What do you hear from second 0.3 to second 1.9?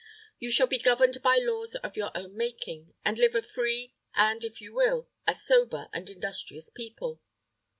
"You shall be governed by laws